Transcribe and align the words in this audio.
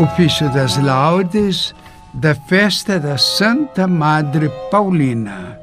ofício 0.00 0.48
das 0.50 0.78
laudes 0.78 1.74
da 2.12 2.34
festa 2.34 2.98
da 2.98 3.18
Santa 3.18 3.86
Madre 3.86 4.50
Paulina. 4.70 5.58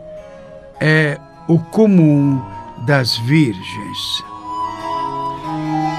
É 0.79 1.19
o 1.47 1.57
comum 1.59 2.39
das 2.85 3.17
virgens. 3.17 4.23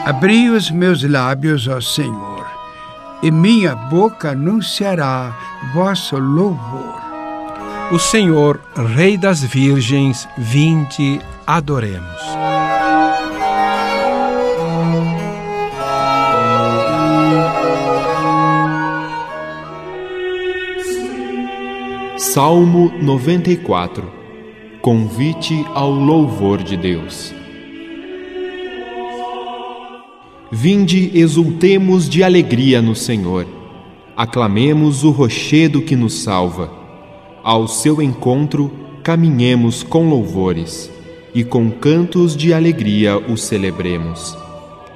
Abri 0.06 0.48
os 0.48 0.70
meus 0.70 1.02
lábios 1.02 1.68
ao 1.68 1.82
Senhor, 1.82 2.46
e 3.22 3.30
minha 3.30 3.74
boca 3.74 4.30
anunciará 4.30 5.36
vosso 5.74 6.16
louvor. 6.16 7.02
O 7.90 7.98
Senhor, 7.98 8.60
Rei 8.94 9.18
das 9.18 9.42
Virgens, 9.42 10.28
vinde, 10.38 11.20
adoremos. 11.46 12.37
Salmo 22.38 22.92
94 23.02 24.04
Convite 24.80 25.66
ao 25.74 25.90
louvor 25.90 26.62
de 26.62 26.76
Deus. 26.76 27.34
Vinde, 30.48 31.10
exultemos 31.18 32.08
de 32.08 32.22
alegria 32.22 32.80
no 32.80 32.94
Senhor. 32.94 33.44
Aclamemos 34.16 35.02
o 35.02 35.10
rochedo 35.10 35.82
que 35.82 35.96
nos 35.96 36.22
salva. 36.22 36.72
Ao 37.42 37.66
seu 37.66 38.00
encontro, 38.00 38.70
caminhemos 39.02 39.82
com 39.82 40.08
louvores 40.08 40.92
e 41.34 41.42
com 41.42 41.68
cantos 41.72 42.36
de 42.36 42.54
alegria 42.54 43.18
o 43.18 43.36
celebremos. 43.36 44.38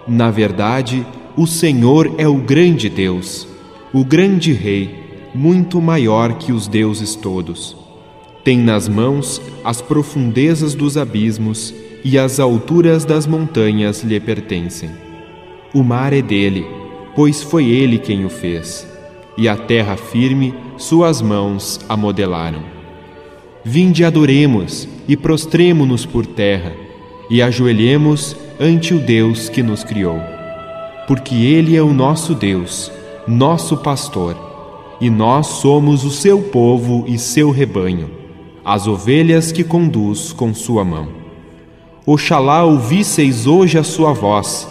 Na 0.06 0.30
verdade, 0.30 1.04
o 1.36 1.48
Senhor 1.48 2.14
é 2.18 2.28
o 2.28 2.36
grande 2.36 2.88
Deus, 2.88 3.48
o 3.92 4.04
grande 4.04 4.52
Rei 4.52 5.01
muito 5.34 5.80
maior 5.80 6.34
que 6.34 6.52
os 6.52 6.66
deuses 6.66 7.14
todos. 7.14 7.76
Tem 8.44 8.58
nas 8.58 8.88
mãos 8.88 9.40
as 9.64 9.80
profundezas 9.80 10.74
dos 10.74 10.96
abismos 10.96 11.72
e 12.04 12.18
as 12.18 12.40
alturas 12.40 13.04
das 13.04 13.26
montanhas 13.26 14.02
lhe 14.02 14.18
pertencem. 14.18 14.90
O 15.72 15.82
mar 15.82 16.12
é 16.12 16.20
dele, 16.20 16.66
pois 17.14 17.42
foi 17.42 17.66
ele 17.66 17.98
quem 17.98 18.24
o 18.24 18.28
fez, 18.28 18.86
e 19.38 19.48
a 19.48 19.56
terra 19.56 19.96
firme 19.96 20.54
suas 20.76 21.22
mãos 21.22 21.80
a 21.88 21.96
modelaram. 21.96 22.62
Vinde 23.64 24.04
adoremos 24.04 24.88
e 25.06 25.16
prostremo-nos 25.16 26.04
por 26.04 26.26
terra, 26.26 26.72
e 27.30 27.40
ajoelhemos 27.40 28.36
ante 28.60 28.92
o 28.92 28.98
Deus 28.98 29.48
que 29.48 29.62
nos 29.62 29.84
criou. 29.84 30.20
Porque 31.06 31.34
Ele 31.34 31.76
é 31.76 31.82
o 31.82 31.92
nosso 31.92 32.34
Deus, 32.34 32.90
nosso 33.26 33.76
pastor 33.76 34.51
e 35.02 35.10
nós 35.10 35.48
somos 35.48 36.04
o 36.04 36.12
seu 36.12 36.40
povo 36.40 37.04
e 37.08 37.18
seu 37.18 37.50
rebanho, 37.50 38.08
as 38.64 38.86
ovelhas 38.86 39.50
que 39.50 39.64
conduz 39.64 40.32
com 40.32 40.54
sua 40.54 40.84
mão. 40.84 41.08
Oxalá 42.06 42.62
ouvisseis 42.62 43.44
hoje 43.44 43.76
a 43.76 43.82
sua 43.82 44.12
voz. 44.12 44.68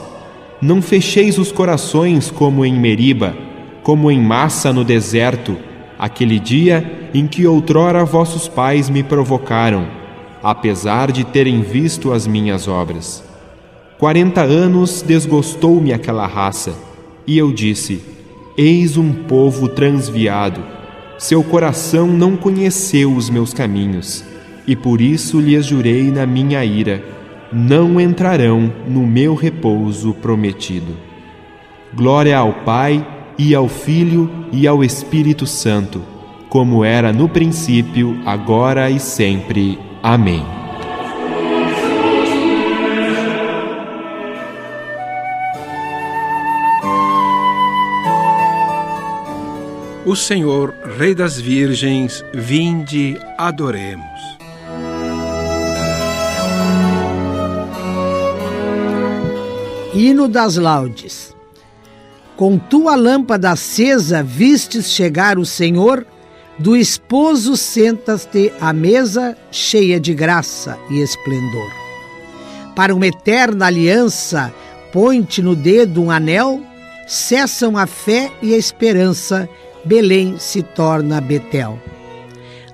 Não 0.62 0.82
fecheis 0.82 1.38
os 1.38 1.52
corações 1.52 2.32
como 2.32 2.66
em 2.66 2.74
Meriba, 2.74 3.36
como 3.84 4.10
em 4.10 4.22
massa 4.22 4.72
no 4.72 4.86
deserto, 4.86 5.58
aquele 6.00 6.40
dia 6.40 7.10
em 7.14 7.28
que 7.28 7.46
outrora 7.46 8.06
vossos 8.06 8.48
pais 8.48 8.90
me 8.90 9.04
provocaram, 9.04 9.86
apesar 10.42 11.12
de 11.12 11.26
terem 11.26 11.62
visto 11.62 12.14
as 12.14 12.26
minhas 12.26 12.70
obras. 12.70 13.22
Quarenta 14.00 14.44
anos 14.44 15.02
desgostou-me 15.02 15.92
aquela 15.92 16.26
raça, 16.26 16.74
e 17.28 17.38
eu 17.38 17.52
disse: 17.52 18.21
Eis 18.58 18.98
um 18.98 19.14
povo 19.14 19.68
transviado. 19.68 20.62
Seu 21.18 21.44
coração 21.44 22.08
não 22.08 22.36
conheceu 22.36 23.14
os 23.14 23.30
meus 23.30 23.54
caminhos, 23.54 24.24
e 24.68 24.76
por 24.76 25.00
isso 25.00 25.40
lhes 25.40 25.66
jurei 25.66 26.12
na 26.12 26.26
minha 26.26 26.64
ira: 26.66 27.04
não 27.52 28.00
entrarão 28.00 28.72
no 28.88 29.06
meu 29.06 29.36
repouso 29.36 30.14
prometido. 30.14 30.98
Glória 31.94 32.38
ao 32.38 32.54
Pai, 32.66 33.06
e 33.38 33.56
ao 33.56 33.68
Filho, 33.68 34.30
e 34.52 34.68
ao 34.68 34.84
Espírito 34.84 35.46
Santo, 35.46 36.02
como 36.50 36.84
era 36.84 37.14
no 37.14 37.30
princípio, 37.30 38.20
agora 38.26 38.90
e 38.90 39.00
sempre. 39.00 39.80
Amém. 40.04 40.61
O 50.12 50.16
Senhor, 50.18 50.76
Rei 50.98 51.16
das 51.16 51.40
Virgens, 51.40 52.22
vinde, 52.34 53.18
adoremos. 53.38 54.04
Hino 59.94 60.28
das 60.28 60.58
Laudes. 60.58 61.34
Com 62.36 62.58
tua 62.58 62.94
lâmpada 62.98 63.52
acesa 63.52 64.22
vistes 64.22 64.92
chegar 64.92 65.40
o 65.40 65.46
Senhor, 65.46 66.06
do 66.60 66.76
esposo 66.76 67.56
sentas-te 67.56 68.52
à 68.60 68.74
mesa 68.74 69.38
cheia 69.50 69.98
de 69.98 70.14
graça 70.14 70.78
e 70.90 71.00
esplendor. 71.00 71.72
Para 72.76 72.94
uma 72.94 73.08
eterna 73.08 73.68
aliança, 73.68 74.54
põe-te 74.92 75.42
no 75.42 75.56
dedo 75.56 76.04
um 76.04 76.12
anel, 76.12 76.60
cessam 77.08 77.78
a 77.78 77.88
fé 77.88 78.30
e 78.42 78.54
a 78.54 78.58
esperança 78.58 79.48
Belém 79.84 80.36
se 80.38 80.62
torna 80.62 81.20
Betel. 81.20 81.80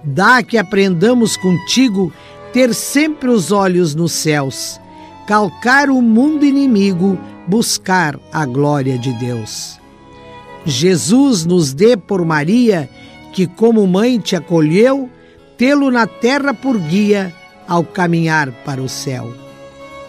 Dá 0.03 0.44
que 0.44 0.57
aprendamos 0.57 1.38
contigo 1.38 2.12
ter 2.53 2.73
sempre 2.73 3.29
os 3.29 3.51
olhos 3.51 3.94
nos 3.94 4.12
céus, 4.12 4.79
calcar 5.28 5.90
o 5.90 6.01
mundo 6.01 6.46
inimigo, 6.46 7.17
buscar 7.47 8.19
a 8.31 8.46
glória 8.46 8.97
de 8.97 9.13
Deus. 9.13 9.79
Jesus 10.66 11.46
nos 11.46 11.73
dê 11.73 11.96
por 11.96 12.25
Maria, 12.25 12.90
que 13.34 13.47
como 13.47 13.85
mãe 13.88 14.19
te 14.19 14.35
acolheu, 14.35 15.09
tê-lo 15.57 15.91
na 15.91 16.07
terra 16.07 16.53
por 16.53 16.78
guia 16.78 17.34
ao 17.67 17.84
caminhar 17.84 18.51
para 18.66 18.81
o 18.81 18.90
céu. 18.90 19.31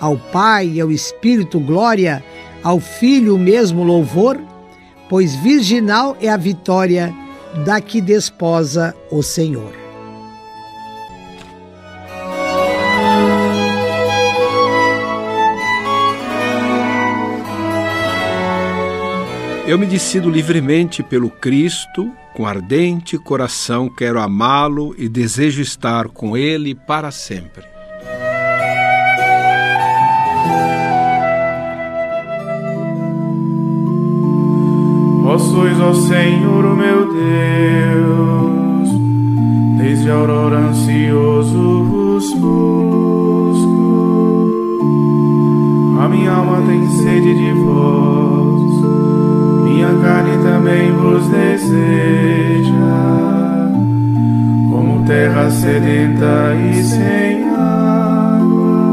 Ao 0.01 0.17
Pai 0.17 0.69
e 0.75 0.81
ao 0.81 0.91
Espírito 0.91 1.59
glória, 1.61 2.25
ao 2.63 2.81
Filho 2.81 3.35
o 3.35 3.39
mesmo 3.39 3.83
louvor, 3.83 4.41
pois 5.09 5.35
virginal 5.37 6.17
é 6.21 6.29
a 6.29 6.37
vitória 6.37 7.15
da 7.65 7.81
que 7.81 8.01
desposa 8.01 8.95
o 9.11 9.23
Senhor. 9.23 9.73
Eu 19.67 19.79
me 19.79 19.85
decido 19.85 20.31
livremente 20.31 21.03
pelo 21.03 21.29
Cristo, 21.29 22.11
com 22.33 22.47
ardente 22.47 23.19
coração 23.19 23.87
quero 23.87 24.19
amá-lo 24.19 24.95
e 24.97 25.11
desejo 25.11 25.61
estar 25.61 26.09
com 26.09 26.35
ele 26.39 26.75
para 26.75 27.11
sempre. 27.11 27.78
Vós 35.39 35.51
sois, 35.53 35.81
ó 35.81 35.95
Senhor, 35.95 36.65
o 36.65 36.75
meu 36.75 37.13
Deus, 37.13 38.91
desde 39.79 40.11
a 40.11 40.15
aurora 40.15 40.57
ansioso 40.57 41.85
vos 41.85 42.35
busco. 42.35 43.71
A 46.01 46.09
minha 46.09 46.33
alma 46.33 46.61
tem 46.67 46.85
sede 46.89 47.37
de 47.37 47.53
vós, 47.53 48.83
minha 49.63 49.95
carne 50.03 50.43
também 50.43 50.91
vos 50.91 51.25
deseja, 51.29 52.73
como 54.73 55.05
terra 55.07 55.51
sedenta 55.51 56.53
e 56.69 56.83
sem 56.83 57.45
água. 57.51 58.89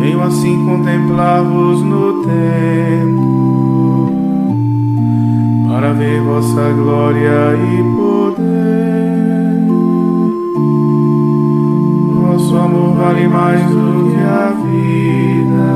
Venho 0.00 0.22
assim 0.22 0.64
contemplar-vos 0.64 1.82
no 1.82 2.22
tempo 2.22 3.25
para 5.76 5.92
ver 5.92 6.22
vossa 6.22 6.72
glória 6.72 7.54
e 7.54 7.82
poder. 7.96 9.60
Vosso 12.22 12.56
amor 12.56 12.96
vale 12.96 13.28
mais 13.28 13.60
do 13.60 14.10
que 14.10 14.16
a 14.22 14.54
vida, 14.64 15.68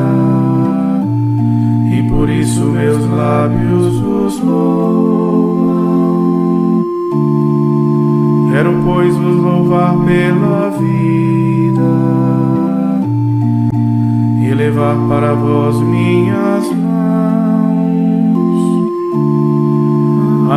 e 1.94 2.02
por 2.08 2.30
isso 2.30 2.64
meus 2.64 3.10
lábios 3.10 4.00
vos 4.00 4.40
louvam. 4.40 5.70
Quero, 8.52 8.72
pois, 8.82 9.14
vos 9.14 9.36
louvar 9.36 9.94
pela 9.98 10.70
vida 10.78 11.90
e 14.42 14.54
levar 14.54 14.96
para 15.10 15.34
vós 15.34 15.78
minhas 15.78 16.72
mãos 16.72 16.89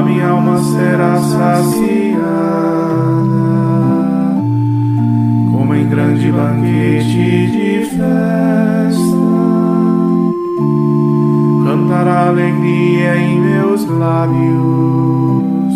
minha 0.01 0.27
alma 0.27 0.57
será 0.57 1.17
saciada, 1.17 2.23
como 5.51 5.75
em 5.75 5.87
grande 5.87 6.31
banquete 6.31 7.47
de 7.51 7.85
festa. 7.85 8.03
Cantará 11.63 12.29
alegria 12.29 13.17
em 13.17 13.39
meus 13.39 13.85
lábios, 13.85 15.75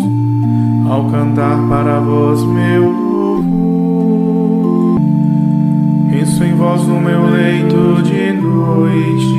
ao 0.90 1.04
cantar 1.10 1.58
para 1.68 2.00
vós 2.00 2.42
meu 2.42 2.90
louvor. 2.90 3.48
Penso 6.10 6.42
em 6.42 6.54
vós 6.56 6.82
no 6.88 7.00
meu 7.00 7.24
leito 7.30 8.02
de 8.02 8.32
noite 8.32 9.37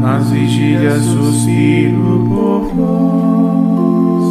nas 0.00 0.30
vigílias 0.30 1.02
suspiro 1.02 2.24
por 2.26 2.62
vós. 2.74 4.30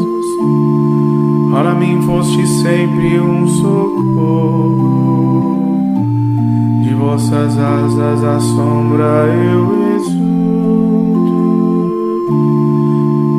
Para 1.51 1.75
mim 1.75 2.01
foste 2.01 2.48
sempre 2.48 3.19
um 3.21 3.48
socorro, 3.48 4.80
de 6.81 6.94
vossas 6.95 7.57
asas 7.57 8.24
a 8.24 8.39
sombra 8.39 9.27
eu 9.27 9.95
exulto. 9.95 10.30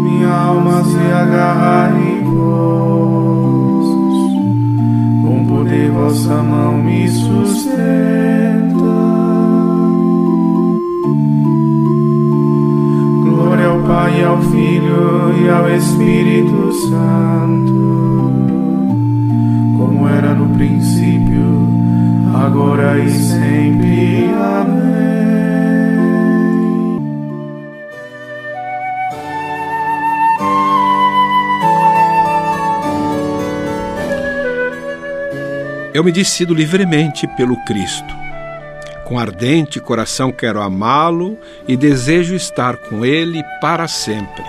Minha 0.04 0.32
alma 0.32 0.84
se 0.84 0.98
agarra 0.98 1.90
em 1.98 2.22
vós, 2.22 3.86
com 5.24 5.46
poder 5.48 5.90
vossa 5.90 6.42
mão 6.42 6.78
me 6.78 7.08
sustenta. 7.08 7.79
Pai, 13.90 14.22
ao 14.22 14.40
Filho 14.40 15.34
e 15.42 15.48
ao 15.48 15.68
Espírito 15.68 16.72
Santo, 16.74 18.32
como 19.76 20.08
era 20.08 20.32
no 20.32 20.48
princípio, 20.54 21.68
agora 22.32 23.00
e 23.00 23.10
sempre. 23.10 24.30
Amém. 24.32 24.90
Eu 35.92 36.04
me 36.04 36.12
decido 36.12 36.54
livremente 36.54 37.26
pelo 37.26 37.56
Cristo 37.64 38.19
com 39.10 39.18
ardente 39.18 39.80
coração 39.80 40.30
quero 40.30 40.62
amá-lo 40.62 41.36
e 41.66 41.76
desejo 41.76 42.32
estar 42.32 42.76
com 42.76 43.04
ele 43.04 43.42
para 43.60 43.88
sempre. 43.88 44.44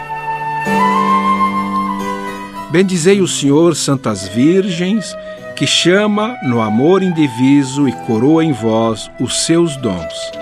Bendizei 2.72 3.22
o 3.22 3.28
Senhor, 3.28 3.76
santas 3.76 4.28
virgens, 4.28 5.18
que 5.56 5.66
chama 5.66 6.38
no 6.44 6.62
amor 6.62 7.02
indiviso 7.02 7.90
e 7.90 7.92
coroa 8.06 8.46
em 8.46 8.54
vós 8.54 9.10
os 9.20 9.48
seus 9.48 9.76
dons. 9.78 10.41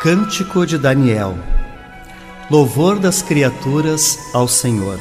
Cântico 0.00 0.64
de 0.64 0.78
Daniel 0.78 1.38
Louvor 2.50 2.98
das 2.98 3.20
criaturas 3.20 4.18
ao 4.32 4.48
Senhor. 4.48 4.98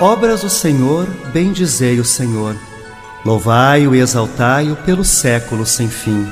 Obras 0.00 0.40
do 0.40 0.48
Senhor, 0.48 1.06
bendizei 1.34 2.00
o 2.00 2.04
Senhor. 2.04 2.56
Louvai-o 3.26 3.94
e 3.94 4.00
exaltai-o 4.00 4.74
pelo 4.74 5.04
século 5.04 5.66
sem 5.66 5.86
fim. 5.86 6.26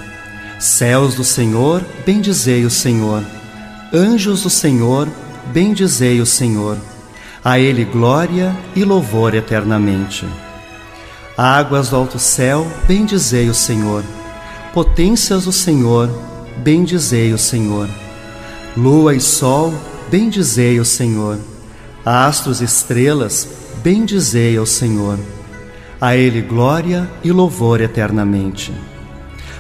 Céus 0.59 1.15
do 1.15 1.23
Senhor, 1.23 1.85
bendizei 2.07 2.65
o 2.65 2.71
Senhor. 2.71 3.23
Anjos 3.93 4.45
do 4.45 4.49
Senhor, 4.49 5.07
bendizei 5.53 6.23
o 6.23 6.27
Senhor. 6.27 6.79
A 7.45 7.59
Ele 7.59 7.85
glória 7.85 8.57
e 8.75 8.83
louvor 8.83 9.35
eternamente. 9.35 10.27
Águas 11.37 11.91
do 11.91 11.97
alto 11.97 12.19
céu, 12.19 12.67
bendizei 12.89 13.51
o 13.51 13.55
Senhor. 13.55 14.03
Potências 14.73 15.45
do 15.45 15.53
Senhor, 15.53 16.09
bendizei 16.65 17.31
o 17.35 17.37
Senhor. 17.37 17.91
Lua 18.75 19.15
e 19.15 19.21
sol, 19.21 19.75
bendizei 20.11 20.81
o 20.81 20.85
Senhor. 20.85 21.39
Astros 22.03 22.63
e 22.63 22.65
estrelas, 22.65 23.47
bendizei 23.83 24.57
ao 24.57 24.65
Senhor. 24.65 25.19
A 26.01 26.17
Ele 26.17 26.41
glória 26.41 27.07
e 27.23 27.31
louvor 27.31 27.83
eternamente. 27.83 28.73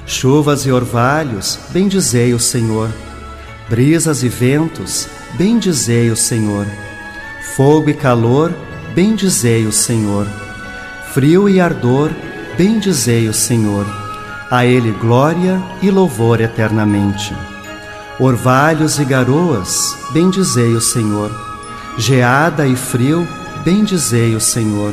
Chuvas 0.06 0.64
e 0.64 0.72
orvalhos, 0.72 1.58
bendizei 1.72 2.32
o 2.32 2.40
Senhor. 2.40 2.90
Brisas 3.68 4.22
e 4.22 4.30
ventos, 4.30 5.08
bendizei 5.34 6.08
o 6.10 6.16
Senhor. 6.16 6.66
Fogo 7.54 7.90
e 7.90 7.94
calor, 7.94 8.54
bendizei 8.94 9.66
o 9.66 9.72
Senhor 9.72 10.26
frio 11.16 11.48
e 11.48 11.58
ardor, 11.58 12.10
bendizei 12.58 13.26
o 13.26 13.32
Senhor. 13.32 13.86
A 14.50 14.66
Ele 14.66 14.92
glória 14.92 15.62
e 15.80 15.90
louvor 15.90 16.42
eternamente. 16.42 17.34
Orvalhos 18.20 18.98
e 18.98 19.04
garoas, 19.06 19.96
bendizei 20.12 20.74
o 20.74 20.80
Senhor. 20.80 21.30
Geada 21.96 22.66
e 22.66 22.76
frio, 22.76 23.26
bendizei 23.64 24.34
o 24.34 24.40
Senhor. 24.40 24.92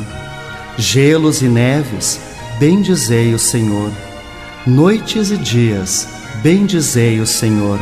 Gelos 0.78 1.42
e 1.42 1.46
neves, 1.46 2.18
bendizei 2.58 3.34
o 3.34 3.38
Senhor. 3.38 3.90
Noites 4.66 5.30
e 5.30 5.36
dias, 5.36 6.08
bendizei 6.42 7.20
o 7.20 7.26
Senhor. 7.26 7.78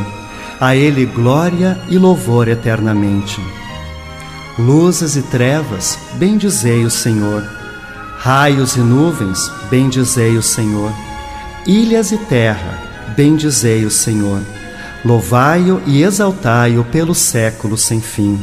A 0.59 0.75
Ele 0.75 1.05
glória 1.05 1.79
e 1.87 1.97
louvor 1.97 2.49
eternamente. 2.49 3.39
Luzes 4.59 5.15
e 5.15 5.21
trevas, 5.21 5.97
bendizei 6.19 6.83
o 6.83 6.91
Senhor 6.91 7.62
Raios 8.23 8.77
e 8.77 8.79
nuvens, 8.79 9.51
bendizei 9.69 10.37
o 10.37 10.41
Senhor. 10.41 10.93
Ilhas 11.67 12.13
e 12.13 12.17
terra, 12.17 12.81
bendizei 13.17 13.83
o 13.83 13.91
Senhor. 13.91 14.41
Louvai-o 15.03 15.81
e 15.85 16.03
exaltai-o 16.03 16.85
pelo 16.85 17.13
século 17.13 17.75
sem 17.75 17.99
fim. 17.99 18.39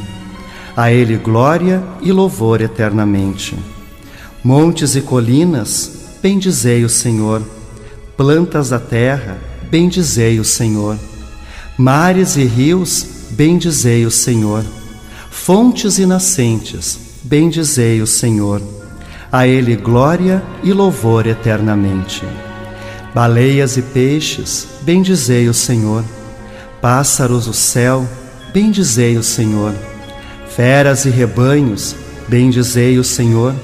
A 0.77 0.93
ele 0.93 1.17
glória 1.17 1.83
e 2.03 2.13
louvor 2.13 2.61
eternamente. 2.61 3.57
Montes 4.45 4.97
e 4.97 5.01
colinas, 5.01 5.91
bendizei 6.21 6.85
o 6.85 6.89
Senhor. 6.91 7.41
Plantas 8.19 8.69
da 8.69 8.79
terra, 8.79 9.39
bendizei 9.71 10.39
o 10.39 10.45
Senhor. 10.45 10.99
Mares 11.79 12.37
e 12.37 12.45
rios, 12.45 13.07
bendizei 13.31 14.05
o 14.05 14.11
Senhor. 14.11 14.63
Fontes 15.31 15.99
e 15.99 16.05
nascentes, 16.05 16.99
bendizei 17.25 18.03
o 18.03 18.07
Senhor 18.07 18.61
a 19.33 19.47
Ele 19.47 19.77
glória 19.77 20.43
e 20.63 20.73
louvor 20.73 21.27
eternamente. 21.27 22.25
Baleias 23.15 23.77
e 23.77 23.83
peixes, 23.83 24.67
bendizei 24.83 25.49
o 25.49 25.55
Senhor. 25.55 26.05
Pássaros 26.81 27.47
do 27.47 27.53
céu, 27.53 28.09
bendizei 28.53 29.17
o 29.17 29.23
Senhor. 29.23 29.73
Feras 30.49 31.05
e 31.05 31.11
rebanhos, 31.11 31.95
bendizei 32.29 32.99
o 32.99 33.05
Senhor. 33.05 33.55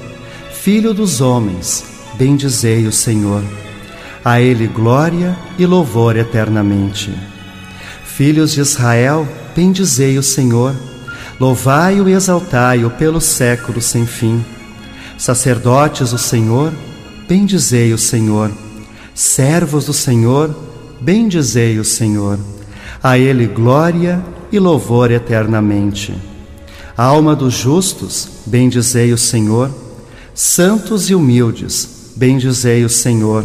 Filho 0.53 0.93
dos 0.93 1.21
homens, 1.21 1.83
bendizei 2.15 2.85
o 2.87 2.91
Senhor. 2.91 3.43
A 4.23 4.39
Ele 4.41 4.67
glória 4.67 5.37
e 5.57 5.65
louvor 5.65 6.15
eternamente. 6.17 7.13
Filhos 8.05 8.51
de 8.51 8.61
Israel, 8.61 9.27
bendizei 9.55 10.17
o 10.17 10.23
Senhor. 10.23 10.75
Louvai-o 11.39 12.09
e 12.09 12.13
exaltai-o 12.13 12.89
pelo 12.91 13.21
século 13.21 13.81
sem 13.81 14.05
fim. 14.05 14.43
Sacerdotes 15.17 16.11
do 16.11 16.17
Senhor, 16.19 16.71
bendizei 17.27 17.91
o 17.91 17.97
Senhor. 17.97 18.51
Servos 19.15 19.85
do 19.85 19.93
Senhor, 19.93 20.55
bendizei 21.01 21.79
o 21.79 21.83
Senhor. 21.83 22.37
A 23.01 23.17
Ele 23.17 23.47
glória 23.47 24.23
e 24.51 24.59
louvor 24.59 25.09
eternamente. 25.09 26.15
Alma 26.95 27.35
dos 27.35 27.55
justos, 27.55 28.29
bendizei 28.45 29.11
o 29.11 29.17
Senhor. 29.17 29.71
Santos 30.35 31.09
e 31.09 31.15
humildes, 31.15 32.11
bendizei 32.15 32.85
o 32.85 32.89
Senhor. 32.89 33.43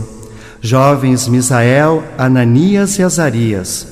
Jovens 0.60 1.26
Misael, 1.26 2.04
Ananias 2.18 2.98
e 2.98 3.02
Azarias, 3.02 3.86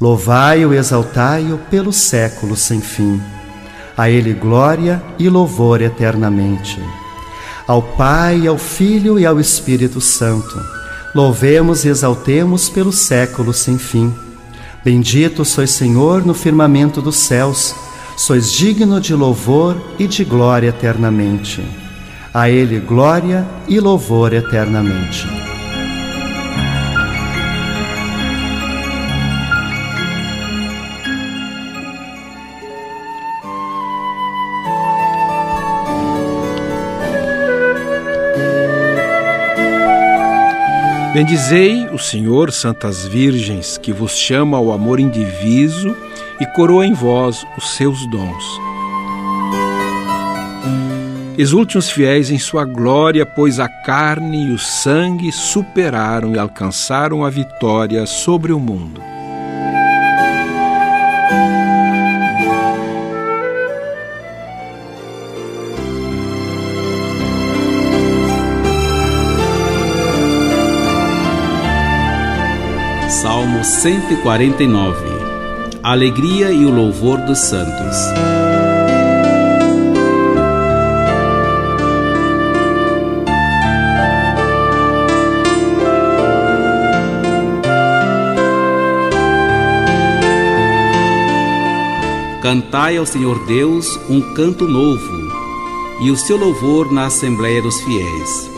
louvai-o 0.00 0.72
e 0.72 0.78
exaltai-o 0.78 1.58
pelo 1.70 1.92
século 1.92 2.56
sem 2.56 2.80
fim. 2.80 3.20
A 3.94 4.08
Ele 4.08 4.32
glória 4.32 5.02
e 5.18 5.28
louvor 5.28 5.82
eternamente 5.82 6.80
ao 7.66 7.82
Pai, 7.82 8.46
ao 8.46 8.56
Filho 8.56 9.18
e 9.18 9.26
ao 9.26 9.40
Espírito 9.40 10.00
Santo. 10.00 10.60
Louvemos 11.14 11.84
e 11.84 11.88
exaltemos 11.88 12.68
pelo 12.68 12.92
século 12.92 13.52
sem 13.52 13.78
fim. 13.78 14.14
Bendito 14.84 15.44
sois, 15.44 15.70
Senhor, 15.70 16.24
no 16.24 16.34
firmamento 16.34 17.02
dos 17.02 17.16
céus, 17.16 17.74
Sois 18.16 18.50
digno 18.50 18.98
de 18.98 19.14
louvor 19.14 19.76
e 19.98 20.06
de 20.06 20.24
glória 20.24 20.70
eternamente. 20.70 21.62
A 22.32 22.48
Ele 22.48 22.80
glória 22.80 23.46
e 23.68 23.78
louvor 23.78 24.32
eternamente. 24.32 25.45
Bendizei 41.16 41.88
o 41.88 41.98
Senhor, 41.98 42.52
santas 42.52 43.06
virgens, 43.06 43.78
que 43.78 43.90
vos 43.90 44.12
chama 44.18 44.58
ao 44.58 44.70
amor 44.70 45.00
indiviso 45.00 45.96
e 46.38 46.44
coroa 46.44 46.86
em 46.86 46.92
vós 46.92 47.42
os 47.56 47.70
seus 47.70 48.06
dons. 48.10 48.60
Exulte 51.38 51.78
os 51.78 51.88
fiéis 51.88 52.30
em 52.30 52.38
sua 52.38 52.66
glória, 52.66 53.24
pois 53.24 53.58
a 53.58 53.66
carne 53.66 54.48
e 54.48 54.52
o 54.52 54.58
sangue 54.58 55.32
superaram 55.32 56.34
e 56.34 56.38
alcançaram 56.38 57.24
a 57.24 57.30
vitória 57.30 58.04
sobre 58.04 58.52
o 58.52 58.60
mundo. 58.60 59.15
149 73.66 74.96
A 75.82 75.90
alegria 75.90 76.52
e 76.52 76.64
o 76.64 76.70
louvor 76.70 77.18
dos 77.22 77.40
santos. 77.40 77.96
Cantai 92.40 92.96
ao 92.96 93.04
Senhor 93.04 93.44
Deus 93.46 93.98
um 94.08 94.20
canto 94.32 94.68
novo, 94.68 95.32
e 96.02 96.12
o 96.12 96.16
seu 96.16 96.36
louvor 96.36 96.92
na 96.92 97.06
Assembleia 97.06 97.60
dos 97.60 97.80
Fiéis. 97.80 98.48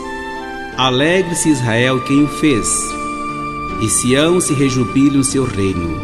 Alegre-se 0.77 1.49
Israel 1.49 1.99
quem 2.01 2.25
o 2.25 2.27
fez 2.27 2.98
e 3.81 3.89
Sião 3.89 4.41
se 4.41 4.53
rejubile 4.53 5.17
o 5.17 5.23
seu 5.23 5.45
reino. 5.45 5.99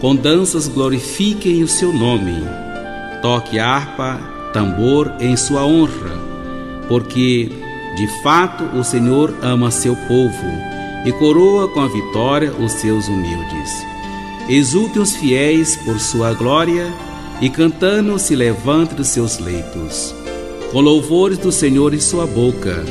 Com 0.00 0.14
danças 0.14 0.68
glorifiquem 0.68 1.62
o 1.62 1.68
seu 1.68 1.92
nome. 1.92 2.42
Toque 3.20 3.58
harpa, 3.58 4.20
tambor 4.52 5.12
em 5.20 5.36
sua 5.36 5.64
honra, 5.64 6.18
porque 6.88 7.50
de 7.96 8.22
fato 8.22 8.64
o 8.76 8.84
Senhor 8.84 9.34
ama 9.42 9.70
seu 9.70 9.94
povo 9.94 10.46
e 11.04 11.12
coroa 11.12 11.68
com 11.68 11.80
a 11.80 11.88
vitória 11.88 12.52
os 12.52 12.72
seus 12.72 13.08
humildes. 13.08 13.86
Exultem 14.48 15.02
os 15.02 15.14
fiéis 15.14 15.76
por 15.76 15.98
sua 16.00 16.34
glória 16.34 16.92
e 17.40 17.48
cantando 17.48 18.18
se 18.18 18.34
levante 18.34 18.94
dos 18.94 19.08
seus 19.08 19.38
leitos. 19.38 20.14
Com 20.72 20.80
louvores 20.80 21.38
do 21.38 21.52
Senhor 21.52 21.94
em 21.94 22.00
sua 22.00 22.26
boca 22.26 22.84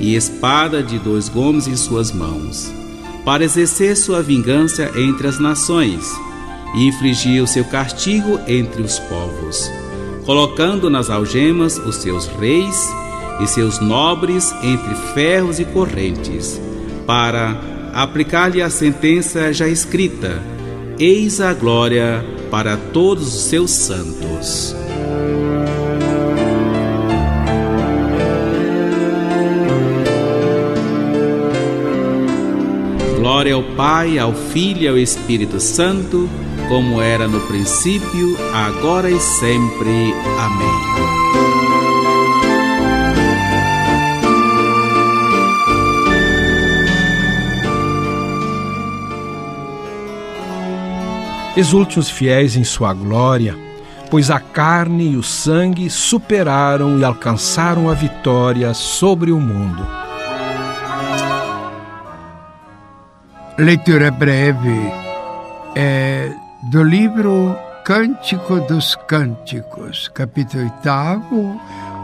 e 0.00 0.14
espada 0.14 0.82
de 0.82 0.98
dois 0.98 1.28
gumes 1.28 1.66
em 1.66 1.76
suas 1.76 2.12
mãos 2.12 2.85
para 3.26 3.42
exercer 3.42 3.96
sua 3.96 4.22
vingança 4.22 4.88
entre 4.94 5.26
as 5.26 5.40
nações 5.40 6.08
e 6.76 6.86
infligir 6.86 7.42
o 7.42 7.46
seu 7.46 7.64
castigo 7.64 8.38
entre 8.46 8.80
os 8.80 9.00
povos, 9.00 9.68
colocando 10.24 10.88
nas 10.88 11.10
algemas 11.10 11.76
os 11.76 11.96
seus 11.96 12.28
reis 12.28 12.88
e 13.42 13.48
seus 13.48 13.80
nobres 13.80 14.54
entre 14.62 14.94
ferros 15.12 15.58
e 15.58 15.64
correntes, 15.64 16.60
para 17.04 17.60
aplicar-lhe 17.92 18.62
a 18.62 18.70
sentença 18.70 19.52
já 19.52 19.66
escrita: 19.66 20.40
Eis 20.96 21.40
a 21.40 21.52
glória 21.52 22.24
para 22.48 22.76
todos 22.76 23.26
os 23.26 23.42
seus 23.46 23.72
santos. 23.72 24.85
Glória 33.26 33.54
ao 33.56 33.62
Pai, 33.64 34.20
ao 34.20 34.32
Filho 34.32 34.82
e 34.82 34.88
ao 34.88 34.96
Espírito 34.96 35.58
Santo, 35.58 36.30
como 36.68 37.02
era 37.02 37.26
no 37.26 37.40
princípio, 37.40 38.36
agora 38.54 39.10
e 39.10 39.18
sempre. 39.18 40.14
Amém. 40.38 40.68
Exulte 51.56 51.98
os 51.98 52.08
fiéis 52.08 52.54
em 52.54 52.62
sua 52.62 52.94
glória, 52.94 53.58
pois 54.08 54.30
a 54.30 54.38
carne 54.38 55.14
e 55.14 55.16
o 55.16 55.22
sangue 55.24 55.90
superaram 55.90 56.96
e 57.00 57.04
alcançaram 57.04 57.90
a 57.90 57.92
vitória 57.92 58.72
sobre 58.72 59.32
o 59.32 59.40
mundo. 59.40 60.05
Leitura 63.58 64.10
breve 64.10 64.92
é, 65.74 66.30
do 66.64 66.82
livro 66.82 67.56
Cântico 67.86 68.60
dos 68.60 68.94
Cânticos, 69.08 70.08
capítulo 70.08 70.64
8, 70.64 71.60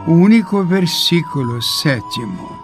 o 0.06 0.12
único 0.12 0.64
versículo 0.64 1.60
sétimo. 1.60 2.58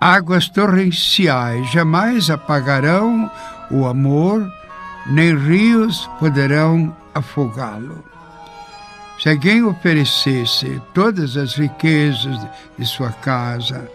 Águas 0.00 0.48
torrenciais 0.48 1.70
jamais 1.70 2.28
apagarão 2.28 3.30
o 3.70 3.86
amor, 3.86 4.44
nem 5.06 5.38
rios 5.38 6.10
poderão 6.18 6.92
afogá-lo. 7.14 8.04
Se 9.22 9.28
alguém 9.28 9.62
oferecesse 9.62 10.82
todas 10.92 11.36
as 11.36 11.54
riquezas 11.54 12.44
de 12.76 12.84
sua 12.84 13.12
casa 13.12 13.88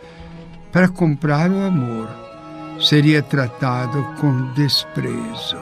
para 0.71 0.87
comprar 0.87 1.51
o 1.51 1.61
amor, 1.61 2.22
seria 2.79 3.21
tratado 3.21 4.03
com 4.19 4.53
desprezo. 4.53 5.57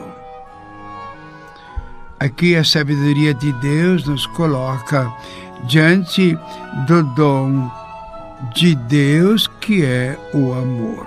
Aqui 2.18 2.54
a 2.54 2.62
sabedoria 2.62 3.34
de 3.34 3.52
Deus 3.54 4.06
nos 4.06 4.26
coloca 4.26 5.12
diante 5.64 6.38
do 6.86 7.02
dom 7.14 7.70
de 8.54 8.74
Deus 8.74 9.48
que 9.60 9.84
é 9.84 10.16
o 10.32 10.52
amor. 10.52 11.06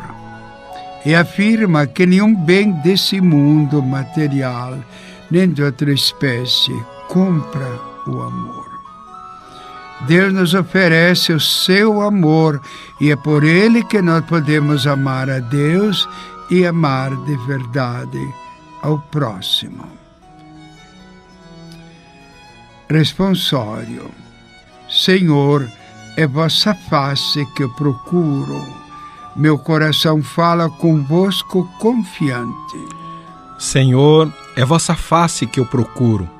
E 1.05 1.13
afirma 1.13 1.85
que 1.85 2.05
nenhum 2.05 2.35
bem 2.35 2.71
desse 2.81 3.21
mundo 3.21 3.81
material, 3.81 4.77
nem 5.29 5.49
de 5.49 5.61
outra 5.61 5.91
espécie, 5.91 6.73
compra 7.07 7.79
o 8.07 8.21
amor. 8.21 8.74
Deus 10.07 10.31
nos 10.31 10.53
oferece 10.53 11.33
o 11.33 11.39
seu 11.39 12.01
amor 12.01 12.61
e 13.01 13.11
é 13.11 13.15
por 13.15 13.43
ele 13.43 13.83
que 13.83 14.01
nós 14.01 14.23
podemos 14.25 14.85
amar 14.85 15.29
a 15.29 15.39
Deus 15.39 16.07
e 16.49 16.65
amar 16.65 17.15
de 17.25 17.35
verdade 17.47 18.33
ao 18.83 18.99
próximo. 18.99 19.83
Responsório: 22.87 24.11
Senhor, 24.87 25.67
é 26.15 26.27
vossa 26.27 26.75
face 26.75 27.43
que 27.55 27.63
eu 27.63 27.69
procuro. 27.69 28.61
Meu 29.35 29.57
coração 29.57 30.21
fala 30.21 30.69
convosco 30.69 31.67
confiante. 31.79 32.77
Senhor, 33.57 34.31
é 34.55 34.63
vossa 34.63 34.95
face 34.95 35.47
que 35.47 35.59
eu 35.59 35.65
procuro 35.65 36.34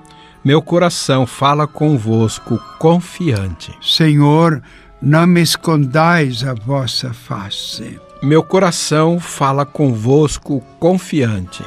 meu 0.46 0.62
coração 0.62 1.26
fala 1.26 1.66
convosco 1.66 2.60
confiante. 2.78 3.76
Senhor, 3.82 4.62
não 5.02 5.26
me 5.26 5.42
escondais 5.42 6.44
a 6.44 6.54
vossa 6.54 7.12
face. 7.12 8.00
Meu 8.22 8.44
coração 8.44 9.20
fala 9.20 9.66
convosco 9.66 10.62
confiante. 10.80 11.64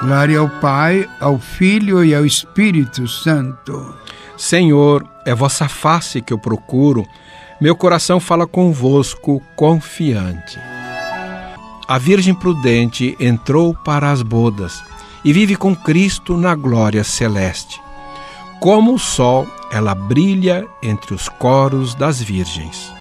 Glória 0.00 0.38
ao 0.38 0.48
Pai, 0.48 1.06
ao 1.20 1.38
Filho 1.38 2.02
e 2.02 2.14
ao 2.14 2.24
Espírito 2.24 3.06
Santo. 3.06 3.94
Senhor, 4.34 5.06
é 5.26 5.34
vossa 5.34 5.68
face 5.68 6.22
que 6.22 6.32
eu 6.32 6.38
procuro. 6.38 7.04
Meu 7.60 7.76
coração 7.76 8.18
fala 8.18 8.46
convosco 8.46 9.42
confiante. 9.54 10.58
A 11.86 11.98
Virgem 11.98 12.34
prudente 12.34 13.14
entrou 13.20 13.74
para 13.74 14.10
as 14.10 14.22
bodas 14.22 14.82
e 15.24 15.32
vive 15.32 15.56
com 15.56 15.74
Cristo 15.74 16.36
na 16.36 16.54
glória 16.54 17.02
celeste. 17.02 17.80
Como 18.60 18.94
o 18.94 18.98
sol, 18.98 19.46
ela 19.72 19.94
brilha 19.94 20.66
entre 20.82 21.14
os 21.14 21.28
coros 21.28 21.94
das 21.94 22.20
virgens. 22.22 22.92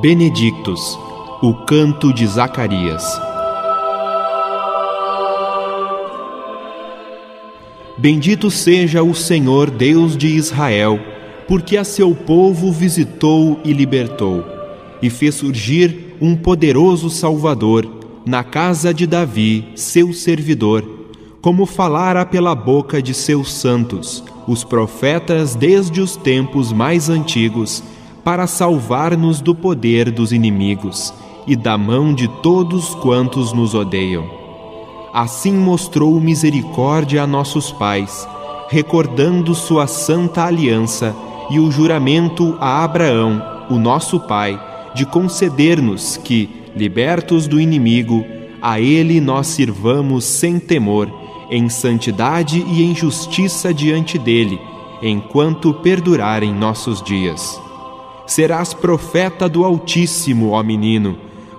Benedictus, 0.00 0.96
o 1.42 1.52
canto 1.64 2.12
de 2.12 2.26
Zacarias. 2.26 3.02
Bendito 7.98 8.50
seja 8.50 9.02
o 9.02 9.14
Senhor 9.14 9.70
Deus 9.70 10.16
de 10.16 10.28
Israel, 10.28 11.00
porque 11.48 11.76
a 11.76 11.84
seu 11.84 12.14
povo 12.14 12.72
visitou 12.72 13.60
e 13.64 13.72
libertou, 13.72 14.44
e 15.00 15.08
fez 15.08 15.36
surgir 15.36 16.16
um 16.20 16.34
poderoso 16.34 17.08
Salvador 17.10 17.86
na 18.24 18.42
casa 18.42 18.92
de 18.92 19.06
Davi, 19.06 19.68
seu 19.76 20.12
servidor, 20.12 20.84
como 21.40 21.64
falara 21.64 22.26
pela 22.26 22.56
boca 22.56 23.00
de 23.00 23.14
seus 23.14 23.52
santos, 23.52 24.24
os 24.48 24.64
profetas 24.64 25.54
desde 25.54 26.00
os 26.00 26.16
tempos 26.16 26.72
mais 26.72 27.08
antigos, 27.08 27.84
para 28.24 28.48
salvar-nos 28.48 29.40
do 29.40 29.54
poder 29.54 30.10
dos 30.10 30.32
inimigos 30.32 31.14
e 31.46 31.54
da 31.54 31.78
mão 31.78 32.12
de 32.12 32.26
todos 32.42 32.96
quantos 32.96 33.52
nos 33.52 33.72
odeiam. 33.72 34.28
Assim 35.14 35.52
mostrou 35.52 36.20
misericórdia 36.20 37.22
a 37.22 37.26
nossos 37.26 37.70
pais, 37.70 38.26
recordando 38.68 39.54
sua 39.54 39.86
santa 39.86 40.44
aliança 40.44 41.14
e 41.50 41.58
o 41.60 41.70
juramento 41.70 42.56
a 42.60 42.82
Abraão, 42.84 43.42
o 43.70 43.78
nosso 43.78 44.20
pai, 44.20 44.60
de 44.94 45.04
conceder-nos 45.04 46.16
que, 46.16 46.48
libertos 46.74 47.46
do 47.46 47.60
inimigo, 47.60 48.24
a 48.60 48.80
ele 48.80 49.20
nós 49.20 49.46
sirvamos 49.48 50.24
sem 50.24 50.58
temor, 50.58 51.10
em 51.50 51.68
santidade 51.68 52.64
e 52.66 52.82
em 52.82 52.94
justiça 52.94 53.72
diante 53.72 54.18
dele, 54.18 54.60
enquanto 55.02 55.74
perdurarem 55.74 56.52
nossos 56.52 57.02
dias. 57.02 57.60
Serás 58.26 58.74
profeta 58.74 59.48
do 59.48 59.64
Altíssimo, 59.64 60.50
ó 60.50 60.62
menino, 60.62 61.16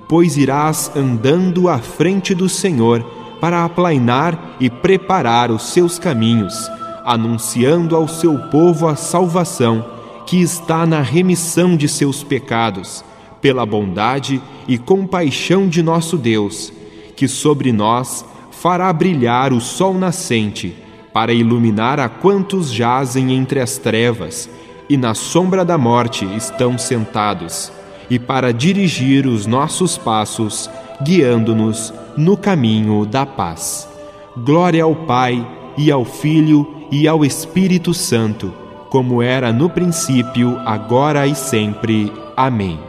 pois 0.07 0.37
irás 0.37 0.91
andando 0.95 1.69
à 1.69 1.77
frente 1.77 2.35
do 2.35 2.49
Senhor 2.49 3.03
para 3.39 3.63
aplainar 3.63 4.55
e 4.59 4.69
preparar 4.69 5.51
os 5.51 5.69
seus 5.69 5.99
caminhos, 5.99 6.69
anunciando 7.07 7.95
ao 7.95 8.05
seu 8.05 8.37
povo 8.49 8.85
a 8.85 8.97
salvação 8.97 9.85
que 10.25 10.41
está 10.41 10.85
na 10.85 10.99
remissão 10.99 11.77
de 11.77 11.87
seus 11.87 12.21
pecados, 12.21 13.01
pela 13.41 13.65
bondade 13.65 14.41
e 14.67 14.77
compaixão 14.77 15.69
de 15.69 15.81
nosso 15.81 16.17
Deus, 16.17 16.73
que 17.15 17.25
sobre 17.25 17.71
nós 17.71 18.25
fará 18.51 18.91
brilhar 18.91 19.53
o 19.53 19.61
sol 19.61 19.93
nascente, 19.93 20.75
para 21.13 21.31
iluminar 21.31 21.97
a 21.97 22.09
quantos 22.09 22.73
jazem 22.73 23.31
entre 23.31 23.61
as 23.61 23.77
trevas 23.77 24.49
e 24.89 24.97
na 24.97 25.13
sombra 25.13 25.63
da 25.63 25.77
morte 25.77 26.25
estão 26.35 26.77
sentados, 26.77 27.71
e 28.09 28.19
para 28.19 28.51
dirigir 28.51 29.25
os 29.25 29.45
nossos 29.45 29.97
passos, 29.97 30.69
guiando-nos 31.01 31.93
no 32.17 32.35
caminho 32.35 33.05
da 33.05 33.25
paz. 33.25 33.87
Glória 34.35 34.83
ao 34.83 34.93
Pai, 34.93 35.45
e 35.77 35.91
ao 35.91 36.03
Filho, 36.03 36.67
e 36.91 37.07
ao 37.07 37.23
Espírito 37.23 37.93
Santo, 37.93 38.53
como 38.89 39.21
era 39.21 39.53
no 39.53 39.69
princípio, 39.69 40.57
agora 40.65 41.27
e 41.27 41.35
sempre. 41.35 42.11
Amém. 42.35 42.79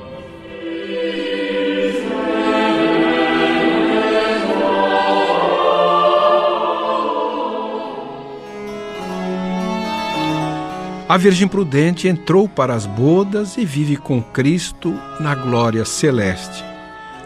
A 11.09 11.17
Virgem 11.17 11.49
Prudente 11.49 12.07
entrou 12.07 12.47
para 12.47 12.75
as 12.75 12.85
bodas 12.85 13.57
e 13.57 13.65
vive 13.65 13.97
com 13.97 14.23
Cristo 14.23 14.95
na 15.19 15.35
glória 15.35 15.83
celeste. 15.87 16.63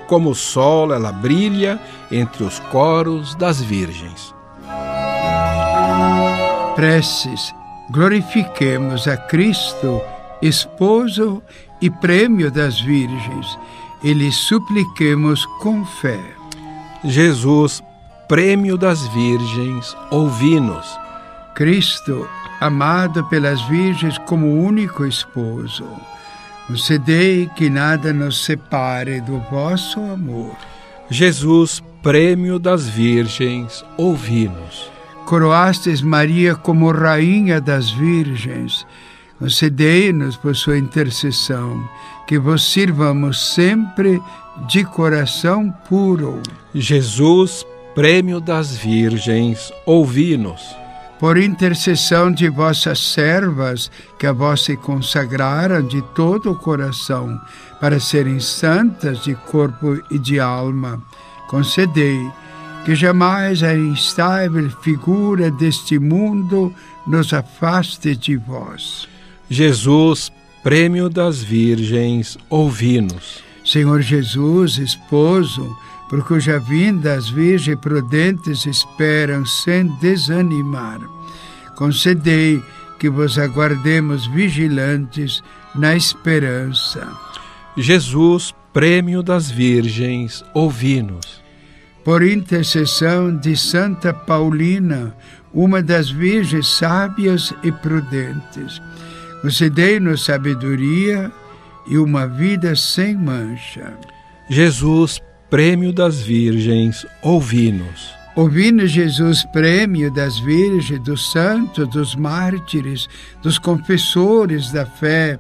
Como 0.07 0.31
o 0.31 0.35
sol, 0.37 0.93
ela 0.93 1.11
brilha 1.11 1.81
entre 2.09 2.45
os 2.45 2.61
coros 2.61 3.35
das 3.35 3.61
virgens. 3.61 4.33
Preces, 6.83 7.55
glorifiquemos 7.91 9.07
a 9.07 9.17
Cristo, 9.17 10.03
esposo 10.43 11.41
e 11.81 11.89
prêmio 11.89 12.51
das 12.51 12.81
virgens, 12.81 13.57
e 14.03 14.13
lhe 14.13 14.33
supliquemos 14.33 15.47
com 15.61 15.87
fé. 15.87 16.19
Jesus, 17.05 17.81
prêmio 18.27 18.77
das 18.77 19.07
virgens, 19.15 19.97
ouvi-nos. 20.11 20.99
Cristo, 21.55 22.29
amado 22.61 23.23
pelas 23.29 23.63
virgens 23.69 24.19
como 24.19 24.53
único 24.53 25.07
esposo, 25.07 25.87
Concedei 26.67 27.49
que 27.55 27.71
nada 27.71 28.13
nos 28.13 28.45
separe 28.45 29.21
do 29.21 29.39
vosso 29.53 30.01
amor. 30.01 30.57
Jesus, 31.09 31.81
prêmio 32.03 32.59
das 32.59 32.89
virgens, 32.89 33.85
ouvi-nos. 33.97 34.92
Coroastes 35.27 36.03
Maria 36.03 36.55
como 36.55 36.91
rainha 36.91 37.61
das 37.61 37.91
virgens. 37.91 38.87
Concedei-nos 39.39 40.37
por 40.37 40.55
sua 40.55 40.79
intercessão 40.79 41.83
que 42.27 42.39
vos 42.39 42.73
sirvamos 42.73 43.55
sempre 43.55 44.21
de 44.69 44.85
coração 44.85 45.73
puro. 45.89 46.41
Jesus, 46.75 47.67
prêmio 47.95 48.41
das 48.41 48.77
virgens, 48.77 49.73
ouvi-nos 49.87 50.83
por 51.23 51.39
intercessão 51.39 52.33
de 52.33 52.49
vossas 52.49 52.99
servas, 52.99 53.89
que 54.19 54.27
a 54.27 54.33
vós 54.33 54.63
se 54.63 54.77
consagraram 54.77 55.81
de 55.81 56.03
todo 56.17 56.51
o 56.51 56.59
coração, 56.59 57.41
para 57.81 58.01
serem 58.01 58.41
santas 58.41 59.23
de 59.23 59.33
corpo 59.37 60.03
e 60.11 60.19
de 60.19 60.41
alma, 60.41 61.01
concedei 61.47 62.29
que 62.85 62.95
jamais 62.95 63.63
a 63.63 63.75
instável 63.75 64.69
figura 64.83 65.51
deste 65.51 65.99
mundo 65.99 66.75
nos 67.07 67.33
afaste 67.33 68.17
de 68.17 68.37
vós. 68.37 69.09
Jesus, 69.49 70.33
prêmio 70.63 71.09
das 71.09 71.43
virgens, 71.43 72.37
ouvi-nos. 72.51 73.43
Senhor 73.65 74.01
Jesus, 74.01 74.79
esposo, 74.79 75.77
por 76.09 76.25
cuja 76.25 76.59
vinda 76.59 77.15
as 77.15 77.29
virgens 77.29 77.79
prudentes 77.79 78.67
esperam 78.67 79.47
sem 79.47 79.87
desanimar. 80.01 81.01
Concedei 81.77 82.63
que 82.99 83.09
vos 83.09 83.39
aguardemos 83.39 84.27
vigilantes 84.27 85.43
na 85.75 85.97
esperança. 85.97 87.09
Jesus, 87.77 88.55
prêmio 88.73 89.23
das 89.23 89.51
virgens, 89.51 90.45
ouvi-nos. 90.53 91.42
Por 92.05 92.23
intercessão 92.23 93.37
de 93.37 93.57
Santa 93.57 94.13
Paulina, 94.13 95.15
uma 95.55 95.81
das 95.81 96.11
virgens 96.11 96.67
sábias 96.67 97.55
e 97.63 97.71
prudentes, 97.71 98.83
concedei-nos 99.41 100.25
sabedoria 100.25 101.31
e 101.87 101.99
uma 101.99 102.27
vida 102.27 102.75
sem 102.75 103.17
mancha. 103.17 103.95
Jesus, 104.49 105.21
prêmio 105.49 105.93
das 105.93 106.21
virgens, 106.21 107.07
ouvi-nos. 107.23 108.23
Ouvindo 108.35 108.87
Jesus, 108.87 109.45
prêmio 109.53 110.11
das 110.11 110.39
virgens, 110.39 110.99
dos 111.01 111.31
santos, 111.31 111.87
dos 111.89 112.17
mártires, 112.17 113.07
dos 113.43 113.59
confessores 113.59 114.73
da 114.73 114.87
fé, 114.87 115.39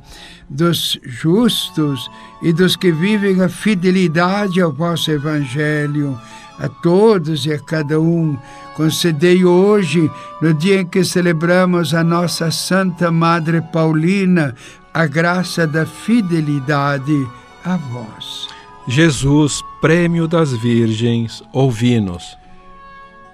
dos 0.49 1.01
justos 1.03 2.11
e 2.43 2.53
dos 2.53 2.77
que 2.77 2.93
vivem 2.93 3.43
a 3.43 3.49
fidelidade 3.49 4.61
ao 4.61 4.71
vosso 4.71 5.11
Evangelho, 5.11 6.21
a 6.63 6.69
todos 6.69 7.45
e 7.45 7.53
a 7.53 7.59
cada 7.59 8.01
um, 8.01 8.39
concedei 8.77 9.45
hoje, 9.45 10.09
no 10.41 10.55
dia 10.55 10.81
em 10.81 10.87
que 10.87 11.03
celebramos 11.03 11.93
a 11.93 12.05
nossa 12.05 12.53
Santa 12.53 13.11
Madre 13.11 13.61
Paulina, 13.61 14.55
a 14.95 15.05
graça 15.07 15.67
da 15.67 15.85
fidelidade 15.85 17.27
a 17.65 17.77
vós. 17.77 18.49
Jesus, 18.87 19.61
prêmio 19.81 20.29
das 20.29 20.53
virgens, 20.53 21.43
ouvi-nos. 21.53 22.42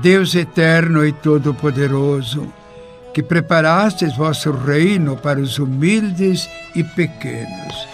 Deus 0.00 0.34
eterno 0.34 1.04
e 1.06 1.12
todo-poderoso, 1.12 2.52
que 3.12 3.22
preparastes 3.22 4.16
vosso 4.16 4.50
reino 4.50 5.16
para 5.16 5.40
os 5.40 5.58
humildes 5.58 6.48
e 6.74 6.82
pequenos, 6.82 7.88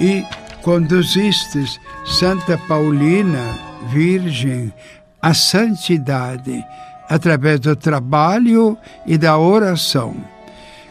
e 0.00 0.24
conduzistes 0.62 1.80
Santa 2.04 2.58
Paulina, 2.68 3.58
Virgem, 3.90 4.72
à 5.20 5.32
santidade 5.34 6.64
através 7.08 7.58
do 7.60 7.74
trabalho 7.74 8.76
e 9.06 9.16
da 9.16 9.38
oração. 9.38 10.14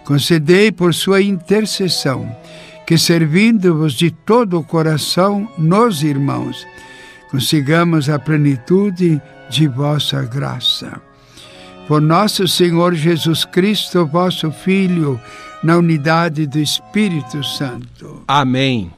Concedei 0.04 0.72
por 0.72 0.94
sua 0.94 1.22
intercessão 1.22 2.36
que, 2.88 2.98
servindo-vos 2.98 3.94
de 3.94 4.10
todo 4.10 4.60
o 4.60 4.64
coração, 4.64 5.48
nos 5.58 6.02
irmãos, 6.02 6.66
consigamos 7.30 8.10
a 8.10 8.18
plenitude 8.18 9.22
de 9.50 9.68
vossa 9.68 10.22
graça. 10.24 11.02
Por 11.88 12.02
nosso 12.02 12.48
Senhor 12.48 12.94
Jesus 12.94 13.46
Cristo, 13.46 14.06
vosso 14.06 14.52
Filho, 14.52 15.20
na 15.64 15.78
unidade 15.78 16.46
do 16.46 16.60
Espírito 16.60 17.44
Santo. 17.44 18.24
Amém. 18.28 18.92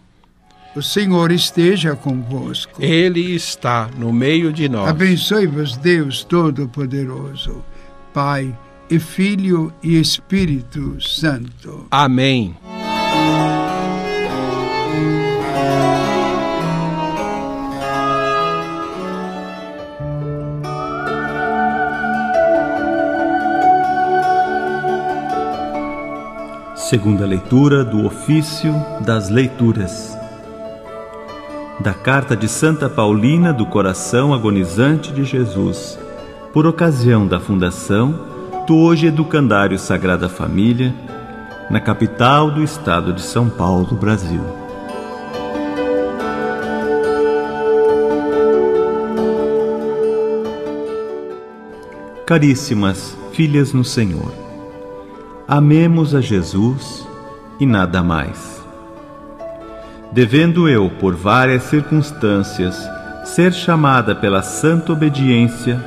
O 0.75 0.81
Senhor 0.81 1.31
esteja 1.31 1.95
convosco. 1.95 2.81
Ele 2.81 3.33
está 3.33 3.89
no 3.97 4.13
meio 4.13 4.53
de 4.53 4.69
nós. 4.69 4.87
Abençoe-vos, 4.89 5.77
Deus 5.77 6.23
Todo-Poderoso, 6.23 7.63
Pai 8.13 8.55
e 8.89 8.99
Filho 8.99 9.73
e 9.83 9.99
Espírito 9.99 10.99
Santo. 11.01 11.87
Amém. 11.91 12.55
Segunda 26.89 27.23
leitura 27.23 27.85
do 27.85 28.03
ofício 28.03 28.73
das 29.05 29.29
leituras. 29.29 30.17
Da 31.79 31.93
carta 31.93 32.35
de 32.35 32.47
Santa 32.47 32.89
Paulina 32.89 33.53
do 33.53 33.63
Coração 33.63 34.33
Agonizante 34.33 35.13
de 35.13 35.23
Jesus, 35.23 35.99
por 36.51 36.65
ocasião 36.65 37.27
da 37.27 37.39
fundação 37.39 38.25
do 38.65 38.75
hoje 38.75 39.05
educandário 39.05 39.77
Sagrada 39.77 40.27
Família, 40.27 40.91
na 41.69 41.79
capital 41.79 42.49
do 42.49 42.63
estado 42.63 43.13
de 43.13 43.21
São 43.21 43.51
Paulo, 43.51 43.95
Brasil. 43.95 44.41
Caríssimas 52.25 53.15
filhas 53.31 53.73
no 53.73 53.83
Senhor, 53.85 54.48
Amemos 55.51 56.13
a 56.13 56.21
Jesus 56.21 57.07
e 57.59 57.65
nada 57.65 58.03
mais. 58.03 58.63
Devendo 60.11 60.69
eu, 60.69 60.91
por 60.99 61.15
várias 61.15 61.63
circunstâncias, 61.63 62.77
ser 63.25 63.51
chamada 63.51 64.15
pela 64.15 64.43
santa 64.43 64.93
obediência 64.93 65.83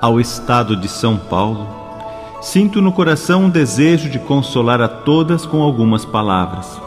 ao 0.00 0.20
Estado 0.20 0.76
de 0.76 0.86
São 0.86 1.16
Paulo, 1.16 1.66
sinto 2.40 2.80
no 2.80 2.92
coração 2.92 3.46
um 3.46 3.50
desejo 3.50 4.08
de 4.08 4.20
consolar 4.20 4.80
a 4.80 4.86
todas 4.86 5.44
com 5.44 5.62
algumas 5.62 6.04
palavras, 6.04 6.80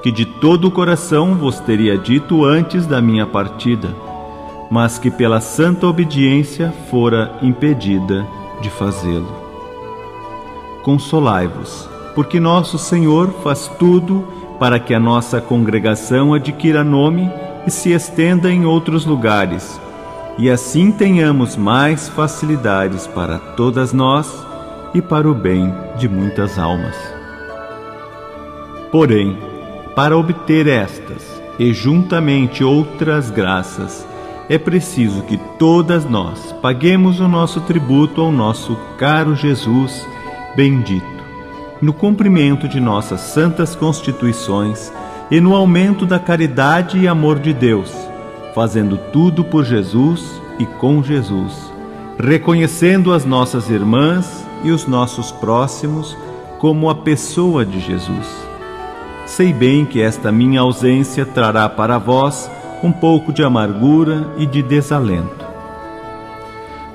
que 0.00 0.12
de 0.12 0.24
todo 0.24 0.68
o 0.68 0.70
coração 0.70 1.34
vos 1.34 1.58
teria 1.58 1.98
dito 1.98 2.44
antes 2.44 2.86
da 2.86 3.02
minha 3.02 3.26
partida, 3.26 3.88
mas 4.70 4.96
que 4.96 5.10
pela 5.10 5.40
santa 5.40 5.88
obediência 5.88 6.72
fora 6.88 7.36
impedida 7.42 8.24
de 8.60 8.70
fazê-lo 8.70 9.41
consolai-vos, 10.82 11.88
porque 12.14 12.38
nosso 12.38 12.78
Senhor 12.78 13.30
faz 13.42 13.68
tudo 13.78 14.26
para 14.58 14.78
que 14.78 14.94
a 14.94 15.00
nossa 15.00 15.40
congregação 15.40 16.34
adquira 16.34 16.84
nome 16.84 17.30
e 17.66 17.70
se 17.70 17.92
estenda 17.92 18.50
em 18.50 18.64
outros 18.64 19.06
lugares, 19.06 19.80
e 20.38 20.50
assim 20.50 20.90
tenhamos 20.90 21.56
mais 21.56 22.08
facilidades 22.08 23.06
para 23.06 23.38
todas 23.38 23.92
nós 23.92 24.46
e 24.94 25.00
para 25.00 25.30
o 25.30 25.34
bem 25.34 25.72
de 25.96 26.08
muitas 26.08 26.58
almas. 26.58 26.96
Porém, 28.90 29.38
para 29.94 30.16
obter 30.16 30.66
estas 30.66 31.22
e 31.58 31.72
juntamente 31.72 32.64
outras 32.64 33.30
graças, 33.30 34.06
é 34.48 34.58
preciso 34.58 35.22
que 35.22 35.38
todas 35.58 36.04
nós 36.04 36.52
paguemos 36.60 37.20
o 37.20 37.28
nosso 37.28 37.60
tributo 37.62 38.20
ao 38.20 38.32
nosso 38.32 38.76
caro 38.98 39.34
Jesus 39.34 40.06
bendito, 40.54 41.22
no 41.80 41.92
cumprimento 41.92 42.68
de 42.68 42.78
nossas 42.78 43.20
santas 43.20 43.74
constituições 43.74 44.92
e 45.30 45.40
no 45.40 45.54
aumento 45.54 46.04
da 46.04 46.18
caridade 46.18 46.98
e 46.98 47.08
amor 47.08 47.38
de 47.38 47.52
Deus, 47.52 47.92
fazendo 48.54 48.98
tudo 49.12 49.42
por 49.42 49.64
Jesus 49.64 50.40
e 50.58 50.66
com 50.66 51.02
Jesus, 51.02 51.72
reconhecendo 52.18 53.12
as 53.12 53.24
nossas 53.24 53.70
irmãs 53.70 54.46
e 54.62 54.70
os 54.70 54.86
nossos 54.86 55.32
próximos 55.32 56.16
como 56.58 56.90
a 56.90 56.94
pessoa 56.94 57.64
de 57.64 57.80
Jesus. 57.80 58.28
Sei 59.26 59.52
bem 59.52 59.86
que 59.86 60.02
esta 60.02 60.30
minha 60.30 60.60
ausência 60.60 61.24
trará 61.24 61.68
para 61.68 61.98
vós 61.98 62.50
um 62.82 62.92
pouco 62.92 63.32
de 63.32 63.42
amargura 63.42 64.34
e 64.36 64.44
de 64.44 64.62
desalento. 64.62 65.46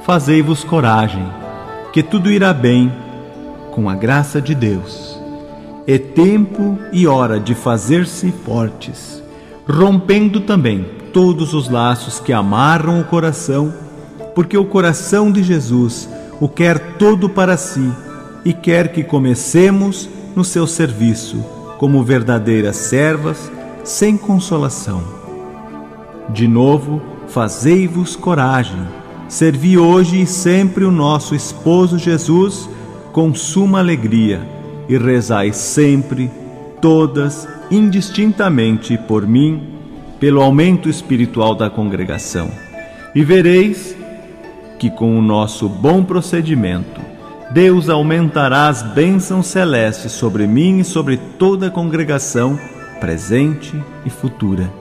Fazei-vos 0.04 0.64
coragem, 0.64 1.28
que 1.92 2.04
tudo 2.04 2.32
irá 2.32 2.54
bem 2.54 3.07
com 3.78 3.88
a 3.88 3.94
graça 3.94 4.42
de 4.42 4.56
Deus. 4.56 5.22
É 5.86 6.00
tempo 6.00 6.80
e 6.92 7.06
hora 7.06 7.40
de 7.40 7.54
fazer-se 7.54 8.32
fortes, 8.44 9.22
rompendo 9.70 10.42
também 10.42 10.84
todos 11.14 11.54
os 11.54 11.70
laços 11.70 12.20
que 12.20 12.34
amarram 12.34 13.00
o 13.00 13.04
coração, 13.04 13.72
porque 14.34 14.58
o 14.58 14.66
coração 14.66 15.32
de 15.32 15.44
Jesus 15.44 16.10
o 16.42 16.50
quer 16.50 16.98
todo 16.98 17.30
para 17.30 17.56
si 17.56 17.88
e 18.44 18.52
quer 18.52 18.92
que 18.92 19.04
comecemos 19.04 20.10
no 20.36 20.44
seu 20.44 20.66
serviço 20.66 21.46
como 21.78 22.04
verdadeiras 22.04 22.78
servas, 22.78 23.52
sem 23.84 24.18
consolação. 24.18 25.04
De 26.30 26.48
novo, 26.48 27.00
fazei-vos 27.28 28.16
coragem, 28.16 28.88
servi 29.30 29.78
hoje 29.78 30.20
e 30.20 30.26
sempre 30.26 30.84
o 30.84 30.90
nosso 30.90 31.36
esposo 31.36 32.00
Jesus 32.00 32.68
com 33.18 33.34
suma 33.34 33.80
alegria 33.80 34.40
e 34.88 34.96
rezai 34.96 35.52
sempre, 35.52 36.30
todas, 36.80 37.48
indistintamente 37.72 38.96
por 38.96 39.26
mim, 39.26 39.74
pelo 40.20 40.40
aumento 40.40 40.88
espiritual 40.88 41.56
da 41.56 41.68
congregação. 41.68 42.48
E 43.16 43.24
vereis 43.24 43.98
que 44.78 44.92
com 44.92 45.18
o 45.18 45.22
nosso 45.24 45.68
bom 45.68 46.04
procedimento, 46.04 47.02
Deus 47.50 47.90
aumentará 47.90 48.68
as 48.68 48.84
bênçãos 48.84 49.48
celestes 49.48 50.12
sobre 50.12 50.46
mim 50.46 50.82
e 50.82 50.84
sobre 50.84 51.18
toda 51.18 51.70
a 51.70 51.72
congregação, 51.72 52.56
presente 53.00 53.74
e 54.06 54.12
futura. 54.12 54.72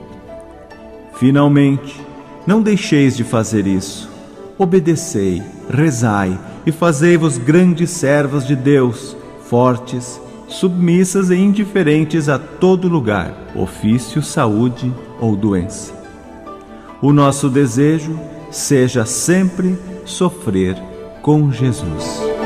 Finalmente, 1.15 1.99
não 2.45 2.61
deixeis 2.61 3.17
de 3.17 3.23
fazer 3.23 3.65
isso. 3.65 4.15
Obedecei, 4.57 5.43
rezai 5.69 6.37
e 6.65 6.71
fazei-vos 6.71 7.37
grandes 7.37 7.91
servos 7.91 8.45
de 8.45 8.55
Deus, 8.55 9.15
fortes, 9.47 10.19
submissas 10.47 11.29
e 11.29 11.35
indiferentes 11.35 12.27
a 12.27 12.39
todo 12.39 12.87
lugar, 12.87 13.33
ofício, 13.55 14.21
saúde 14.23 14.91
ou 15.19 15.35
doença. 15.35 15.93
O 17.01 17.13
nosso 17.13 17.49
desejo 17.49 18.19
seja 18.49 19.05
sempre 19.05 19.77
sofrer 20.05 20.75
com 21.21 21.51
Jesus. 21.51 22.36